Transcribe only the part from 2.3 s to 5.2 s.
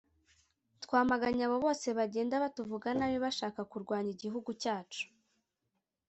batuvuga nabi bashaka kurwanya igihugu cyacu